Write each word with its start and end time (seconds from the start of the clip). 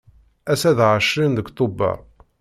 Ass-a 0.51 0.71
d 0.77 0.79
ɛecrin 0.95 1.33
deg 1.37 1.47
Tubeṛ. 1.49 1.97